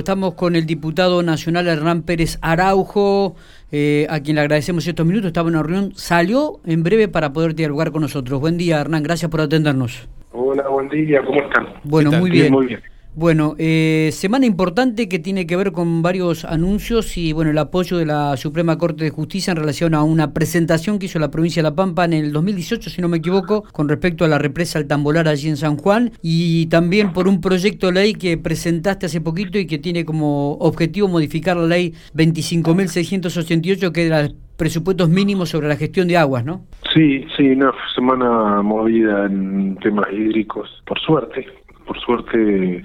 Estamos 0.00 0.32
con 0.32 0.56
el 0.56 0.64
diputado 0.64 1.22
nacional 1.22 1.68
Hernán 1.68 2.00
Pérez 2.02 2.38
Araujo, 2.40 3.36
eh, 3.70 4.06
a 4.08 4.20
quien 4.20 4.36
le 4.36 4.40
agradecemos 4.40 4.86
estos 4.86 5.04
minutos. 5.04 5.26
Estaba 5.28 5.50
en 5.50 5.56
una 5.56 5.62
reunión, 5.62 5.92
salió 5.94 6.58
en 6.64 6.82
breve 6.82 7.06
para 7.06 7.34
poder 7.34 7.54
dialogar 7.54 7.92
con 7.92 8.00
nosotros. 8.00 8.40
Buen 8.40 8.56
día, 8.56 8.80
Hernán, 8.80 9.02
gracias 9.02 9.30
por 9.30 9.42
atendernos. 9.42 10.08
Hola, 10.32 10.66
buen 10.68 10.88
día, 10.88 11.22
¿cómo 11.22 11.42
están? 11.42 11.66
Bueno, 11.84 12.12
muy 12.12 12.30
bien. 12.30 12.50
Muy 12.50 12.66
bien. 12.66 12.80
Bueno, 13.16 13.56
eh, 13.58 14.10
semana 14.12 14.46
importante 14.46 15.08
que 15.08 15.18
tiene 15.18 15.44
que 15.44 15.56
ver 15.56 15.72
con 15.72 16.00
varios 16.00 16.44
anuncios 16.44 17.18
y 17.18 17.32
bueno 17.32 17.50
el 17.50 17.58
apoyo 17.58 17.98
de 17.98 18.06
la 18.06 18.36
Suprema 18.36 18.78
Corte 18.78 19.02
de 19.02 19.10
Justicia 19.10 19.50
en 19.50 19.56
relación 19.56 19.94
a 19.94 20.04
una 20.04 20.32
presentación 20.32 20.98
que 20.98 21.06
hizo 21.06 21.18
la 21.18 21.30
provincia 21.30 21.60
de 21.60 21.68
La 21.68 21.74
Pampa 21.74 22.04
en 22.04 22.12
el 22.12 22.32
2018, 22.32 22.88
si 22.88 23.02
no 23.02 23.08
me 23.08 23.16
equivoco, 23.16 23.64
con 23.72 23.88
respecto 23.88 24.24
a 24.24 24.28
la 24.28 24.38
represa 24.38 24.78
El 24.78 24.86
Tambolar 24.86 25.26
allí 25.26 25.48
en 25.48 25.56
San 25.56 25.76
Juan 25.76 26.12
y 26.22 26.66
también 26.66 27.12
por 27.12 27.26
un 27.26 27.40
proyecto 27.40 27.88
de 27.88 27.94
ley 27.94 28.14
que 28.14 28.38
presentaste 28.38 29.06
hace 29.06 29.20
poquito 29.20 29.58
y 29.58 29.66
que 29.66 29.78
tiene 29.78 30.04
como 30.04 30.52
objetivo 30.54 31.08
modificar 31.08 31.56
la 31.56 31.66
ley 31.66 31.92
25.688 32.14 33.90
que 33.90 34.06
era 34.06 34.28
presupuestos 34.60 35.08
mínimos 35.08 35.48
sobre 35.48 35.68
la 35.68 35.76
gestión 35.76 36.06
de 36.06 36.18
aguas, 36.18 36.44
¿no? 36.44 36.66
Sí, 36.92 37.24
sí, 37.34 37.48
una 37.52 37.72
semana 37.94 38.60
movida 38.60 39.24
en 39.24 39.76
temas 39.76 40.06
hídricos, 40.12 40.68
por 40.86 41.00
suerte, 41.00 41.46
por 41.90 42.00
suerte, 42.02 42.84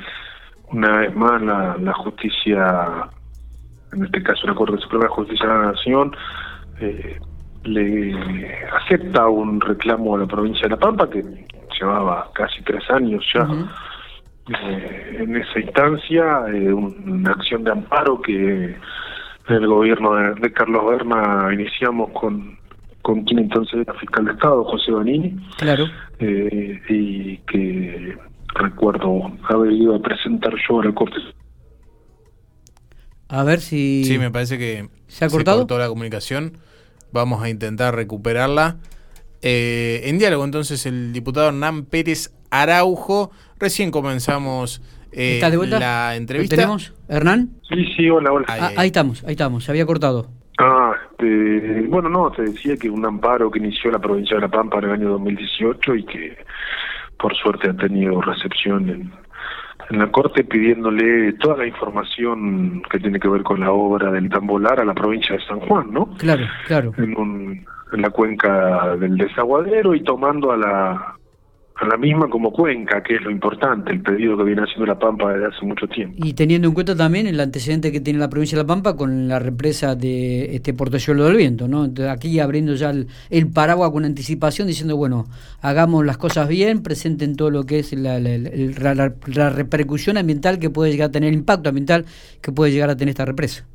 una 0.71 0.97
vez 0.97 1.15
más, 1.15 1.39
la, 1.39 1.93
justicia, 1.93 3.07
en 3.93 4.05
este 4.05 4.23
caso 4.23 4.47
la 4.47 4.55
Corte 4.55 4.81
Suprema 4.81 5.03
de 5.03 5.09
Justicia 5.11 5.47
de 5.47 5.53
la 5.53 5.71
Nación, 5.73 6.15
eh, 6.79 7.19
le 7.65 8.65
acepta 8.81 9.27
un 9.27 9.61
reclamo 9.61 10.15
a 10.15 10.19
la 10.21 10.25
provincia 10.25 10.63
de 10.63 10.69
La 10.69 10.77
Pampa, 10.77 11.07
que 11.07 11.23
llevaba 11.79 12.31
casi 12.33 12.63
tres 12.63 12.89
años 12.89 13.23
ya 13.31 13.47
eh, 14.49 15.17
en 15.19 15.35
esa 15.35 15.59
instancia, 15.59 16.45
eh, 16.51 16.73
una 16.73 17.29
acción 17.29 17.63
de 17.63 17.73
amparo 17.73 18.19
que 18.23 18.75
el 19.49 19.67
gobierno 19.67 20.33
de, 20.33 20.51
Carlos 20.51 20.83
Berna 20.83 21.53
iniciamos 21.53 22.09
con 22.09 22.57
con 23.03 23.23
quien 23.23 23.37
entonces 23.37 23.81
era 23.81 23.93
fiscal 23.99 24.25
de 24.25 24.31
Estado, 24.31 24.63
José 24.63 24.91
Banini. 24.91 25.35
Claro. 25.59 25.85
y 26.19 27.37
que 27.37 28.17
recuerdo 28.55 29.31
haber 29.49 29.71
ido 29.73 29.95
a 29.95 30.01
presentar 30.01 30.53
yo 30.67 30.81
a 30.81 30.85
la 30.85 30.93
Corte. 30.93 31.17
A 33.27 33.43
ver 33.43 33.59
si... 33.59 34.03
Sí, 34.05 34.17
me 34.17 34.31
parece 34.31 34.57
que 34.57 34.89
se 35.07 35.25
ha 35.25 35.29
cortado 35.29 35.65
toda 35.65 35.81
la 35.81 35.87
comunicación. 35.87 36.57
Vamos 37.11 37.41
a 37.43 37.49
intentar 37.49 37.95
recuperarla. 37.95 38.77
Eh, 39.41 40.01
en 40.05 40.17
diálogo 40.17 40.43
entonces 40.43 40.85
el 40.85 41.13
diputado 41.13 41.49
Hernán 41.49 41.85
Pérez 41.85 42.33
Araujo. 42.49 43.31
Recién 43.59 43.91
comenzamos 43.91 44.81
eh, 45.11 45.39
la 45.79 46.15
entrevista. 46.15 46.55
¿Tenemos? 46.55 46.93
¿Hernán? 47.07 47.51
Sí, 47.69 47.85
sí, 47.95 48.09
hola, 48.09 48.31
hola. 48.31 48.45
Ah, 48.49 48.71
ahí 48.75 48.87
estamos, 48.87 49.23
ahí 49.23 49.31
estamos, 49.31 49.63
se 49.63 49.71
había 49.71 49.85
cortado. 49.85 50.27
Ah, 50.57 50.93
este, 51.11 51.81
bueno, 51.87 52.09
no, 52.09 52.31
te 52.31 52.43
decía 52.43 52.77
que 52.77 52.89
un 52.89 53.05
amparo 53.05 53.51
que 53.51 53.59
inició 53.59 53.91
la 53.91 53.99
provincia 53.99 54.35
de 54.35 54.41
La 54.41 54.47
Pampa 54.47 54.79
en 54.79 54.85
el 54.85 54.91
año 54.91 55.09
2018 55.09 55.95
y 55.95 56.03
que 56.05 56.37
por 57.17 57.35
suerte 57.35 57.69
ha 57.69 57.73
tenido 57.73 58.21
recepción 58.21 58.89
en, 58.89 59.11
la 59.89 60.11
Corte 60.11 60.43
pidiéndole 60.43 61.33
toda 61.33 61.57
la 61.57 61.67
información 61.67 62.81
que 62.89 62.97
tiene 62.97 63.19
que 63.19 63.27
ver 63.27 63.43
con 63.43 63.59
la 63.59 63.71
obra 63.71 64.11
del 64.11 64.29
Tambolar 64.29 64.79
a 64.79 64.85
la 64.85 64.95
provincia 64.95 65.35
de 65.35 65.45
San 65.45 65.59
Juan, 65.59 65.91
¿no? 65.91 66.07
Claro, 66.17 66.43
claro. 66.65 66.91
En, 66.97 67.63
en 67.93 68.01
la 68.01 68.09
cuenca 68.09 68.95
del 68.95 69.15
desaguadero 69.15 69.93
y 69.93 70.03
tomando 70.03 70.51
a 70.51 70.57
la 70.57 71.15
a 71.75 71.85
la 71.85 71.97
misma 71.97 72.29
como 72.29 72.51
cuenca, 72.51 73.03
que 73.03 73.15
es 73.15 73.21
lo 73.21 73.29
importante, 73.29 73.91
el 73.91 74.01
pedido 74.01 74.37
que 74.37 74.43
viene 74.43 74.61
haciendo 74.61 74.85
La 74.85 74.97
Pampa 74.97 75.33
desde 75.33 75.47
hace 75.47 75.65
mucho 75.65 75.87
tiempo. 75.87 76.15
Y 76.25 76.33
teniendo 76.33 76.69
en 76.69 76.73
cuenta 76.73 76.95
también 76.95 77.27
el 77.27 77.39
antecedente 77.39 77.91
que 77.91 77.99
tiene 77.99 78.17
la 78.17 78.29
provincia 78.29 78.57
de 78.57 78.63
La 78.63 78.67
Pampa 78.67 78.95
con 78.95 79.27
la 79.27 79.39
represa 79.39 79.95
de 79.95 80.55
este 80.55 80.73
Portezuelo 80.73 81.25
del 81.25 81.35
Viento, 81.35 81.67
¿no? 81.67 81.91
aquí 82.09 82.39
abriendo 82.39 82.75
ya 82.75 82.91
el, 82.91 83.47
paraguas 83.53 83.91
con 83.91 84.05
anticipación, 84.05 84.67
diciendo, 84.67 84.95
bueno, 84.95 85.25
hagamos 85.61 86.05
las 86.05 86.17
cosas 86.17 86.47
bien, 86.47 86.81
presenten 86.81 87.35
todo 87.35 87.51
lo 87.51 87.65
que 87.65 87.79
es 87.79 87.91
la, 87.93 88.19
la 88.19 89.49
repercusión 89.49 90.17
ambiental 90.17 90.59
que 90.59 90.69
puede 90.69 90.91
llegar 90.91 91.09
a 91.09 91.11
tener, 91.11 91.29
el 91.29 91.35
impacto 91.35 91.69
ambiental 91.69 92.05
que 92.41 92.53
puede 92.53 92.71
llegar 92.71 92.89
a 92.89 92.95
tener 92.95 93.09
esta 93.09 93.25
represa. 93.25 93.65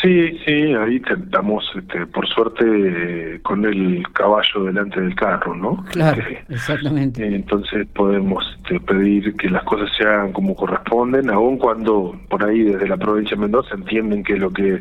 Sí, 0.00 0.38
sí, 0.46 0.74
ahí 0.74 1.02
estamos, 1.04 1.68
este, 1.74 2.06
por 2.06 2.26
suerte, 2.28 3.40
con 3.42 3.64
el 3.64 4.04
caballo 4.12 4.64
delante 4.64 5.00
del 5.00 5.16
carro, 5.16 5.56
¿no? 5.56 5.84
Claro, 5.90 6.22
exactamente. 6.48 7.26
Entonces 7.26 7.86
podemos 7.94 8.44
este, 8.58 8.78
pedir 8.78 9.34
que 9.34 9.50
las 9.50 9.64
cosas 9.64 9.90
se 9.96 10.04
hagan 10.04 10.32
como 10.32 10.54
corresponden, 10.54 11.30
aun 11.30 11.58
cuando 11.58 12.16
por 12.28 12.44
ahí 12.44 12.62
desde 12.62 12.86
la 12.86 12.96
provincia 12.96 13.36
de 13.36 13.42
Mendoza 13.42 13.74
entienden 13.74 14.22
que 14.22 14.36
lo 14.36 14.52
que 14.52 14.80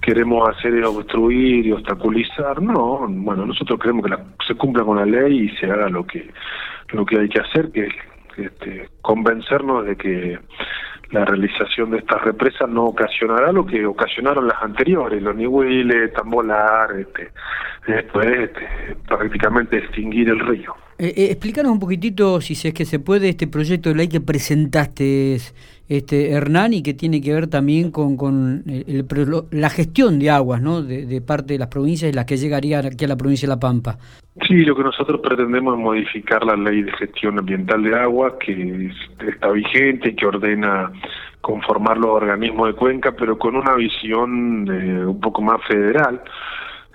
queremos 0.00 0.48
hacer 0.48 0.74
es 0.74 0.86
obstruir 0.86 1.66
y 1.66 1.72
obstaculizar. 1.72 2.62
No, 2.62 3.06
bueno, 3.08 3.44
nosotros 3.44 3.80
queremos 3.80 4.06
que 4.06 4.16
se 4.46 4.54
cumpla 4.54 4.84
con 4.84 4.96
la 4.96 5.06
ley 5.06 5.46
y 5.46 5.56
se 5.56 5.66
haga 5.66 5.88
lo 5.88 6.06
que 6.06 6.30
lo 6.90 7.04
que 7.04 7.18
hay 7.18 7.28
que 7.28 7.40
hacer, 7.40 7.72
que 7.72 7.86
es 7.86 7.94
este, 8.36 8.88
convencernos 9.00 9.86
de 9.86 9.96
que 9.96 10.38
la 11.12 11.24
realización 11.26 11.90
de 11.90 11.98
estas 11.98 12.22
represas 12.22 12.68
no 12.68 12.86
ocasionará 12.86 13.52
lo 13.52 13.66
que 13.66 13.84
ocasionaron 13.84 14.48
las 14.48 14.60
anteriores, 14.62 15.22
los 15.22 15.36
Nihuiles, 15.36 16.12
Tambolar, 16.14 16.90
este, 16.98 17.30
después 17.86 18.26
este, 18.26 18.96
prácticamente 19.06 19.78
extinguir 19.78 20.30
el 20.30 20.40
río. 20.40 20.74
Eh, 21.02 21.14
eh, 21.16 21.28
explícanos 21.32 21.72
un 21.72 21.80
poquitito, 21.80 22.40
si 22.40 22.52
es 22.52 22.72
que 22.72 22.84
se 22.84 23.00
puede, 23.00 23.30
este 23.30 23.48
proyecto 23.48 23.88
de 23.88 23.96
ley 23.96 24.06
que 24.06 24.20
presentaste, 24.20 25.36
este 25.88 26.30
Hernán, 26.30 26.74
y 26.74 26.82
que 26.84 26.94
tiene 26.94 27.20
que 27.20 27.34
ver 27.34 27.48
también 27.48 27.90
con, 27.90 28.16
con 28.16 28.62
el, 28.68 29.04
la 29.50 29.68
gestión 29.68 30.20
de 30.20 30.30
aguas 30.30 30.62
¿no? 30.62 30.80
De, 30.80 31.20
parte 31.20 31.54
de 31.54 31.58
las 31.58 31.66
provincias 31.66 32.08
y 32.08 32.14
las 32.14 32.24
que 32.24 32.36
llegaría 32.36 32.78
aquí 32.78 33.04
a 33.04 33.08
la 33.08 33.16
provincia 33.16 33.48
de 33.48 33.54
La 33.56 33.58
Pampa. 33.58 33.98
Sí, 34.46 34.64
lo 34.64 34.76
que 34.76 34.84
nosotros 34.84 35.20
pretendemos 35.20 35.76
es 35.76 35.80
modificar 35.82 36.44
la 36.44 36.54
ley 36.54 36.82
de 36.82 36.92
gestión 36.92 37.36
ambiental 37.36 37.82
de 37.82 37.98
agua, 37.98 38.38
que 38.38 38.92
está 39.28 39.50
vigente, 39.50 40.14
que 40.14 40.24
ordena 40.24 40.92
conformar 41.40 41.98
los 41.98 42.10
organismos 42.10 42.68
de 42.68 42.74
cuenca, 42.74 43.10
pero 43.10 43.36
con 43.36 43.56
una 43.56 43.74
visión 43.74 44.68
eh, 44.70 45.04
un 45.04 45.18
poco 45.18 45.42
más 45.42 45.60
federal 45.66 46.22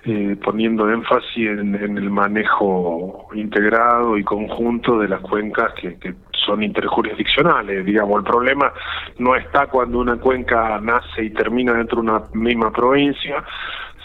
eh, 0.04 0.36
poniendo 0.42 0.88
énfasis 0.88 1.48
en, 1.48 1.74
el 1.74 2.10
manejo 2.10 3.28
integrado 3.34 4.16
y 4.16 4.22
conjunto 4.22 4.98
de 5.00 5.08
las 5.08 5.20
cuencas 5.20 5.72
que, 5.74 6.14
son 6.32 6.62
interjurisdiccionales. 6.62 7.84
Digamos, 7.84 8.18
el 8.20 8.24
problema 8.24 8.72
no 9.18 9.36
está 9.36 9.66
cuando 9.66 9.98
una 9.98 10.16
cuenca 10.16 10.80
nace 10.80 11.24
y 11.24 11.30
termina 11.30 11.74
dentro 11.74 12.00
de 12.00 12.08
una 12.08 12.22
misma 12.32 12.72
provincia, 12.72 13.44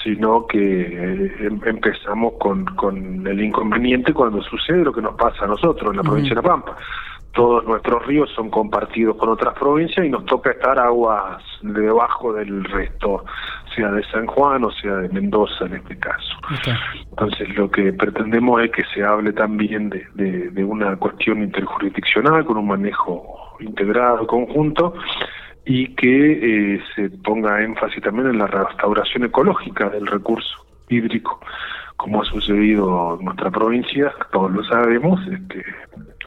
sino 0.04 0.46
que 0.48 0.58
eh, 0.59 1.36
em, 1.40 1.62
empezamos 1.66 2.34
con, 2.40 2.66
con 2.75 3.25
el 3.25 3.42
inconveniente 3.42 4.14
cuando 4.14 4.42
sucede 4.42 4.84
lo 4.84 4.92
que 4.92 5.02
nos 5.02 5.16
pasa 5.16 5.46
a 5.46 5.48
nosotros 5.48 5.92
en 5.92 5.98
la 5.98 6.04
provincia 6.04 6.31
de 6.31 6.42
La 6.42 6.42
Pampa 6.42 6.75
todos 7.34 7.66
nuestros 7.66 8.06
ríos 8.06 8.30
son 8.36 8.50
compartidos 8.50 9.18
con 9.18 9.30
otras 9.30 9.56
provincias 9.56 10.06
y 10.06 10.10
nos 10.10 10.25
toca 10.25 10.52
estar 10.52 10.80
aguas 10.80 11.44
debajo 11.62 12.34
del 12.34 12.64
resto, 12.64 13.25
sea 13.75 13.91
de 13.91 14.03
San 14.06 14.28
Juan 14.28 14.63
o 14.63 14.72
sea 14.72 14.95
de 14.97 15.09
Mendoza 15.09 15.66
en 15.66 15.75
este 15.75 15.97
caso. 15.97 16.35
Entonces 17.09 17.50
lo 17.56 17.69
que 17.69 17.94
pretendemos 17.94 18.61
es 18.63 18.72
que 18.72 18.84
se 18.94 19.03
hable 19.03 19.34
también 19.34 19.89
de, 19.89 20.06
de, 20.51 20.63
una 20.63 20.95
cuestión 20.95 21.44
interjurisdiccional 21.44 22.45
con 22.45 22.57
un 22.57 22.67
manejo 22.67 23.56
integrado, 23.59 24.25
conjunto, 24.28 24.94
y 25.66 25.94
que 25.95 26.75
eh, 26.75 26.81
se 26.95 27.09
ponga 27.09 27.62
énfasis 27.62 28.03
también 28.03 28.28
en 28.28 28.38
la 28.39 28.47
restauración 28.47 29.25
ecológica 29.25 29.89
del 29.89 30.07
recurso 30.07 30.66
hídrico, 30.89 31.39
como 31.95 32.22
ha 32.22 32.25
sucedido 32.25 33.17
en 33.17 33.25
nuestra 33.25 33.50
provincia, 33.50 34.13
todos 34.31 34.51
lo 34.51 34.63
sabemos, 34.66 35.19
este, 35.28 35.63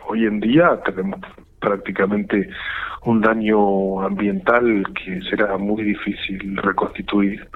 hoy 0.07 0.25
en 0.25 0.41
día 0.41 0.81
tenemos 0.85 1.21
prácticamente 1.59 2.49
un 3.05 3.21
daño 3.21 4.03
ambiental 4.03 4.85
que 4.95 5.21
será 5.23 5.57
muy 5.57 5.85
difícil 5.85 6.57
reconstituir 6.57 7.49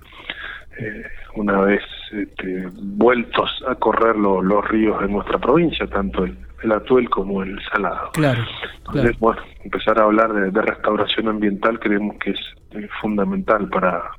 eh, 0.78 1.02
una 1.34 1.60
vez 1.60 1.82
este, 2.12 2.68
vueltos 2.72 3.50
a 3.68 3.74
correr 3.74 4.16
los 4.16 4.68
ríos 4.68 5.02
en 5.02 5.12
nuestra 5.12 5.38
provincia, 5.38 5.86
tanto 5.86 6.24
el, 6.24 6.36
Atuel 6.72 7.08
como 7.08 7.42
el 7.42 7.58
Salado. 7.72 8.10
Claro, 8.12 8.42
Entonces, 8.78 9.18
bueno, 9.18 9.40
empezar 9.64 9.98
a 9.98 10.04
hablar 10.04 10.32
de, 10.32 10.62
restauración 10.62 11.28
ambiental 11.28 11.80
creemos 11.80 12.16
que 12.18 12.30
es 12.32 12.40
eh, 12.72 12.86
fundamental 13.00 13.68
para, 13.68 14.10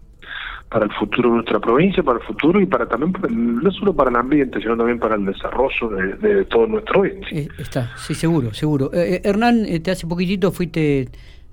para 0.72 0.86
el 0.86 0.92
futuro 0.94 1.30
de 1.30 1.36
nuestra 1.36 1.60
provincia, 1.60 2.02
para 2.02 2.20
el 2.20 2.26
futuro 2.26 2.62
y 2.62 2.66
para 2.66 2.88
también, 2.88 3.14
no 3.62 3.72
solo 3.72 3.94
para 3.94 4.10
el 4.10 4.16
ambiente, 4.16 4.62
sino 4.62 4.78
también 4.78 5.00
para 5.00 5.16
el 5.16 5.26
desarrollo 5.26 5.90
de, 5.90 6.46
todo 6.46 6.66
nuestro 6.66 7.02
oeste. 7.02 7.28
Eh, 7.32 7.48
está, 7.58 7.92
sí, 7.98 8.16
seguro, 8.16 8.54
seguro. 8.54 8.90
Eh, 8.94 9.16
eh 9.16 9.22
Hernán, 9.26 9.66
te 9.84 9.92
hace 9.92 10.08
poquitito 10.08 10.50
fuiste 10.54 11.10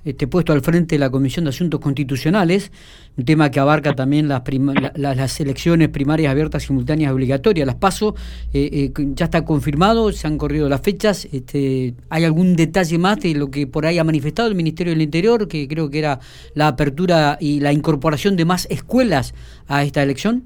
este, 0.08 0.26
puesto 0.26 0.54
al 0.54 0.62
frente 0.62 0.94
de 0.94 1.00
la 1.00 1.10
Comisión 1.10 1.44
de 1.44 1.50
Asuntos 1.50 1.80
Constitucionales, 1.80 2.72
un 3.18 3.26
tema 3.26 3.50
que 3.50 3.60
abarca 3.60 3.94
también 3.94 4.26
las, 4.26 5.40
elecciones 5.40 5.90
primarias 5.90 6.30
abiertas, 6.30 6.62
simultáneas, 6.62 7.12
obligatorias. 7.12 7.66
Las 7.66 7.76
paso, 7.76 8.14
eh, 8.54 8.70
eh, 8.72 8.92
ya 9.14 9.26
está 9.26 9.44
confirmado, 9.44 10.10
se 10.12 10.26
han 10.26 10.38
corrido 10.38 10.66
las 10.70 10.80
fechas. 10.80 11.26
Este, 11.30 11.92
¿Hay 12.08 12.24
algún 12.24 12.56
detalle 12.56 12.96
más 12.96 13.20
de 13.20 13.34
lo 13.34 13.50
que 13.50 13.66
por 13.66 13.84
ahí 13.84 13.98
ha 13.98 14.04
manifestado 14.04 14.48
el 14.48 14.54
Ministerio 14.54 14.94
del 14.94 15.02
Interior, 15.02 15.46
que 15.46 15.68
creo 15.68 15.90
que 15.90 15.98
era 15.98 16.20
la 16.54 16.68
apertura 16.68 17.36
y 17.38 17.60
la 17.60 17.72
incorporación 17.72 18.34
de 18.34 18.46
más 18.46 18.66
escuelas 18.70 19.34
a 19.68 19.84
esta 19.84 20.02
elección? 20.02 20.44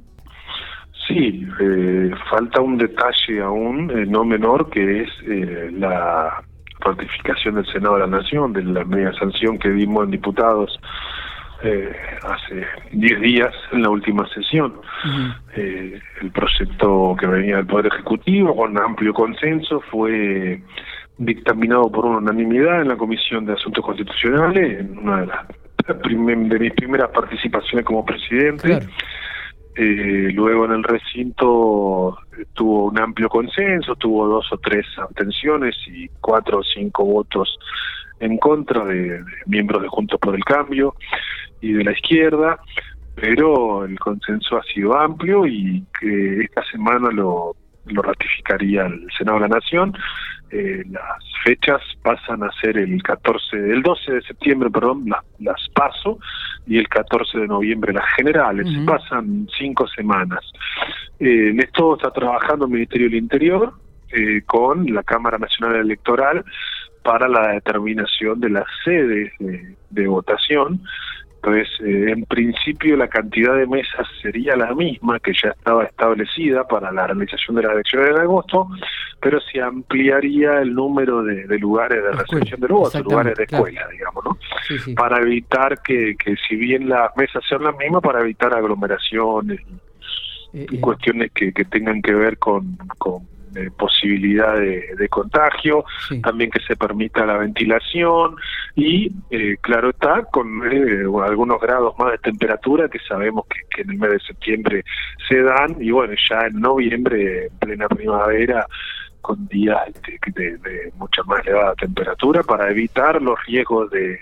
Sí, 1.07 1.47
eh, 1.61 2.11
falta 2.31 2.61
un 2.61 2.79
detalle 2.79 3.41
aún 3.43 3.93
no 4.11 4.25
menor 4.25 4.71
que 4.71 5.03
es 5.03 5.09
la 5.73 6.43
ratificación 6.85 7.57
del 7.57 7.67
Senado 7.67 7.95
de 7.95 8.01
la 8.01 8.07
Nación 8.07 8.53
de 8.53 8.65
la 8.65 8.85
media 8.85 9.13
sanción 9.15 9.59
que 9.59 9.71
dimos 9.71 10.05
en 10.05 10.11
diputados 10.11 10.79
eh, 11.65 11.93
hace 12.25 12.67
10 12.91 13.21
días 13.21 13.55
en 13.71 13.83
la 13.83 13.91
última 13.91 14.29
sesión. 14.29 14.75
eh, 15.55 16.01
el 16.21 16.31
proyecto 16.33 17.17
que 17.19 17.27
venía 17.27 17.57
del 17.57 17.67
Poder 17.67 17.87
Ejecutivo 17.87 18.57
con 18.57 18.77
amplio 18.79 19.15
consenso 19.15 19.81
fue 19.91 20.61
dictaminado 21.19 21.91
por 21.91 22.07
unanimidad 22.07 22.83
en 22.83 22.89
la 22.89 22.97
Comisión 22.97 23.45
de 23.47 23.53
Asuntos 23.53 23.85
Constitucionales, 23.85 24.81
en 24.81 24.99
una 24.99 25.21
de 25.21 25.27
las 25.27 25.47
de 25.87 26.59
mis 26.59 26.73
primeras 26.75 27.11
participaciones 27.11 27.85
como 27.85 28.05
presidente. 28.05 28.81
Eh, 29.75 30.31
luego 30.35 30.67
en 30.67 30.73
el 30.73 30.83
recinto 30.83 32.19
tuvo 32.53 32.87
un 32.87 32.99
amplio 33.01 33.29
consenso, 33.29 33.97
tuvo 33.97 34.29
dos 34.29 34.53
o 34.53 34.59
tres 34.59 34.87
abstenciones 34.99 35.75
y 35.87 36.09
cuatro 36.21 36.59
o 36.59 36.63
cinco 36.63 37.05
votos 37.05 37.59
en 38.21 38.37
contra 38.37 38.85
de, 38.85 39.25
miembros 39.47 39.83
de 39.83 39.89
Juntos 39.89 40.21
por 40.21 40.35
el 40.35 40.45
Cambio 40.45 40.95
y 41.61 41.73
de 41.73 41.85
la 41.85 41.93
izquierda, 41.93 42.61
pero 43.15 43.85
el 43.85 43.99
consenso 43.99 44.59
ha 44.59 44.63
sido 44.65 44.97
amplio 44.97 45.47
y 45.47 45.85
que 45.99 46.43
esta 46.43 46.63
semana 46.71 47.11
lo 47.11 47.55
ratificaría 47.87 48.87
el 48.87 49.07
Senado 49.17 49.39
de 49.39 49.49
la 49.49 49.57
Nación. 49.57 49.95
Eh, 50.53 50.85
las 50.91 51.25
fechas 51.43 51.81
pasan 52.03 52.43
a 52.43 52.53
ser 52.61 52.77
el 52.77 53.03
14, 53.03 53.57
el 53.57 53.83
12 53.83 54.13
de 54.13 54.23
septiembre, 54.23 54.69
perdón, 54.71 55.07
las 55.39 55.69
paso 55.71 56.19
y 56.67 56.77
el 56.77 56.89
14 56.89 57.39
de 57.39 57.47
noviembre 57.47 57.95
las 57.95 58.05
generales. 58.15 58.67
Pasan 58.87 59.49
cinco 59.59 59.87
semanas. 59.89 60.45
Eh, 61.19 61.49
en 61.51 61.61
esto 61.61 61.97
está 61.97 62.11
trabajando 62.11 62.67
el 62.67 62.73
Ministerio 62.73 63.09
del 63.09 63.19
Interior 63.19 63.73
eh, 64.11 64.43
con 64.45 64.85
la 64.93 65.03
Cámara 65.03 65.39
Nacional 65.39 65.77
Electoral 65.77 66.45
para 67.03 67.29
la 67.29 67.53
determinación 67.53 68.39
de 68.39 68.51
las 68.51 68.67
sedes 68.85 69.33
de 69.39 70.07
votación 70.07 70.83
entonces, 71.45 71.69
eh, 71.81 72.13
en 72.13 72.25
principio 72.25 72.97
la 72.97 73.09
cantidad 73.09 73.57
de 73.57 73.67
mesas 73.67 74.07
sería 74.23 74.55
la 74.55 74.73
misma 74.77 75.19
que 75.19 75.33
ya 75.33 75.51
estaba 75.51 75.83
establecida 75.83 76.69
para 76.69 76.93
la 76.93 77.09
realización 77.09 77.57
de 77.57 77.63
las 77.65 77.73
elecciones 77.73 78.15
de 78.15 78.21
agosto, 78.21 78.69
pero 79.23 79.41
se 79.41 79.61
ampliaría 79.61 80.61
el 80.61 80.75
número 80.75 81.23
de, 81.23 81.47
lugares 81.59 82.03
de 82.03 82.11
recepción 82.11 82.61
del 82.61 82.73
voto, 82.73 82.99
lugares 83.03 83.37
de 83.37 83.45
escuela, 83.45 83.87
digamos, 83.89 84.25
¿no? 84.25 84.37
Para 84.97 85.23
evitar 85.23 85.81
que, 85.81 86.17
que 86.17 86.35
si 86.49 86.57
bien 86.57 86.89
las 86.89 87.17
mesas 87.17 87.43
sean 87.49 87.63
las 87.63 87.77
mismas, 87.77 88.03
para 88.03 88.21
evitar 88.21 88.53
aglomeraciones 88.53 89.61
y, 90.53 90.59
eh, 90.59 90.67
eh. 90.73 90.81
cuestiones 90.81 91.31
que, 91.33 91.53
que 91.53 91.65
tengan 91.65 92.03
que 92.03 92.13
ver 92.13 92.37
con, 92.39 92.77
con 92.99 93.29
posibilidad 93.77 94.57
de, 94.57 95.09
contagio, 95.09 95.85
también 96.23 96.51
que 96.51 96.61
se 96.61 96.77
permita 96.77 97.27
la 97.27 97.37
ventilación 97.39 98.37
y, 98.75 99.13
eh, 99.31 99.57
claro 99.61 99.91
está, 99.91 100.25
con 100.25 100.63
eh, 100.71 101.05
algunos 101.25 101.61
grados 101.61 101.95
más 101.99 102.13
de 102.13 102.19
temperatura 102.19 102.89
que 102.89 102.99
sabemos 103.01 103.45
que, 103.47 103.83
en 103.83 103.91
el 103.91 103.99
mes 103.99 104.11
de 104.13 104.21
septiembre 104.21 104.85
se 105.29 105.43
dan 105.43 105.77
y 105.81 105.91
bueno, 105.91 106.15
ya 106.31 106.47
en 106.47 106.61
noviembre, 106.61 107.47
en 107.47 107.59
plena 107.59 107.89
primavera, 107.89 108.67
con 109.23 109.47
días 109.49 109.81
de, 110.35 110.59
de, 110.59 110.93
mucha 110.99 111.23
más 111.23 111.47
elevada 111.47 111.75
temperatura 111.77 112.43
para 112.43 112.71
evitar 112.71 113.23
los 113.23 113.39
riesgos 113.47 113.91
de 113.91 114.21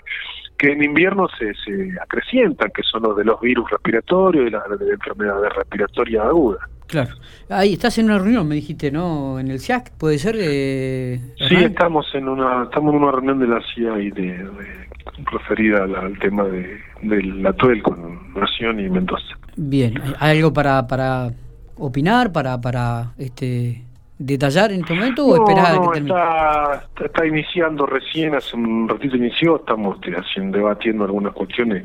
que 0.57 0.71
en 0.71 0.83
invierno 0.83 1.27
se, 1.39 1.53
se 1.65 1.99
acrecientan, 1.99 2.69
que 2.73 2.83
son 2.83 3.01
los 3.01 3.17
de 3.17 3.25
los 3.25 3.41
virus 3.41 3.69
respiratorios 3.71 4.47
y 4.47 4.51
las 4.51 4.63
de 4.79 4.91
enfermedades 4.91 5.51
respiratorias 5.53 6.23
agudas. 6.23 6.61
Claro. 6.85 7.15
Ahí 7.49 7.73
estás 7.73 7.97
en 7.97 8.05
una 8.05 8.19
reunión, 8.19 8.47
me 8.47 8.55
dijiste, 8.55 8.91
¿no? 8.91 9.39
En 9.39 9.49
el 9.49 9.59
CIAC, 9.59 9.91
¿puede 9.97 10.19
ser? 10.19 10.35
Eh, 10.37 11.19
sí, 11.47 11.55
estamos 11.55 12.05
en 12.13 12.27
una 12.27 12.63
estamos 12.65 12.93
en 12.93 13.01
una 13.01 13.11
reunión 13.11 13.39
de 13.39 13.47
la 13.47 13.61
CIA 13.73 13.99
y 14.01 14.11
de, 14.11 14.45
referida 15.31 15.83
al, 15.83 16.19
tema 16.19 16.43
de, 16.43 16.79
la 17.01 17.53
TUEL 17.53 17.81
con 17.81 18.33
Nación 18.33 18.79
y 18.79 18.89
Mendoza. 18.89 19.37
Bien, 19.55 19.95
¿hay 20.19 20.37
algo 20.37 20.53
para, 20.53 20.85
para 20.85 21.31
opinar, 21.77 22.31
para, 22.31 22.59
para 22.59 23.13
este 23.17 23.83
detallar 24.25 24.71
en 24.71 24.81
este 24.81 24.93
momento 24.93 25.25
o 25.25 25.35
esperar 25.35 25.75
a 25.75 25.81
que 25.81 25.87
termine? 25.93 26.15
Está, 26.15 26.87
está 27.03 27.25
iniciando 27.25 27.85
recién, 27.85 28.35
hace 28.35 28.55
un 28.55 28.87
ratito 28.87 29.15
inició, 29.17 29.57
estamos 29.57 29.97
haciendo, 29.99 30.57
debatiendo 30.57 31.05
algunas 31.05 31.33
cuestiones 31.33 31.83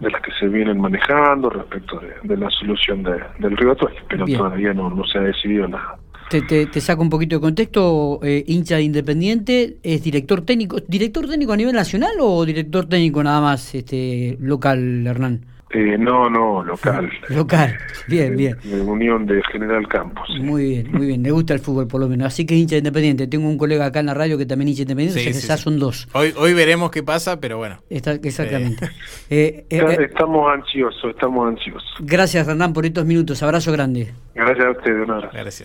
de 0.00 0.10
las 0.10 0.20
que 0.22 0.32
se 0.38 0.48
vienen 0.48 0.80
manejando 0.80 1.50
respecto 1.50 2.00
de, 2.22 2.36
la 2.36 2.50
solución 2.50 3.02
del 3.02 3.56
río 3.56 3.72
Atuel, 3.72 3.94
pero 4.08 4.24
todavía 4.26 4.72
no, 4.74 4.90
no 4.90 5.04
se 5.04 5.18
ha 5.18 5.22
decidido 5.22 5.68
nada. 5.68 5.98
Te, 6.28 6.40
te, 6.66 6.80
saco 6.80 7.02
un 7.02 7.10
poquito 7.10 7.36
de 7.36 7.40
contexto, 7.42 8.18
eh, 8.22 8.42
hincha 8.46 8.80
independiente, 8.80 9.76
es 9.82 10.02
director 10.02 10.40
técnico, 10.40 10.78
director 10.88 11.28
técnico 11.28 11.52
a 11.52 11.56
nivel 11.56 11.74
nacional 11.74 12.12
o 12.20 12.46
director 12.46 12.86
técnico 12.86 13.22
nada 13.22 13.42
más 13.42 13.74
este 13.74 14.38
local, 14.40 15.06
Hernán? 15.06 15.51
Eh, 15.72 15.96
no, 15.98 16.28
no, 16.28 16.62
local. 16.62 17.10
local, 17.28 17.74
bien, 18.06 18.36
bien. 18.36 18.58
De 18.62 18.80
Unión 18.80 19.26
de 19.26 19.42
General 19.50 19.86
Campos. 19.88 20.28
Muy 20.40 20.68
bien, 20.68 20.92
muy 20.92 21.06
bien. 21.06 21.22
Le 21.22 21.30
gusta 21.30 21.54
el 21.54 21.60
fútbol 21.60 21.88
por 21.88 22.00
lo 22.00 22.08
menos. 22.08 22.26
Así 22.26 22.44
que 22.44 22.54
hincha 22.54 22.76
independiente. 22.76 23.26
Tengo 23.26 23.48
un 23.48 23.56
colega 23.56 23.86
acá 23.86 24.00
en 24.00 24.06
la 24.06 24.14
radio 24.14 24.36
que 24.36 24.44
también 24.44 24.68
hincha 24.68 24.82
independiente, 24.82 25.20
o 25.20 25.32
sea 25.32 25.56
ya 25.56 25.56
son 25.56 25.78
dos. 25.78 26.08
Hoy, 26.12 26.34
hoy 26.36 26.52
veremos 26.52 26.90
qué 26.90 27.02
pasa, 27.02 27.40
pero 27.40 27.58
bueno. 27.58 27.78
exactamente. 27.88 28.88
Eh, 29.30 29.64
eh, 29.70 29.96
estamos 30.10 30.52
ansiosos, 30.52 31.10
estamos 31.10 31.48
ansiosos. 31.48 31.94
Gracias, 32.00 32.46
Hernán, 32.46 32.74
por 32.74 32.84
estos 32.84 33.06
minutos. 33.06 33.42
Abrazo 33.42 33.72
grande. 33.72 34.12
Gracias 34.34 34.66
a 34.66 34.70
ustedes, 34.70 35.06
Gracias. 35.06 35.60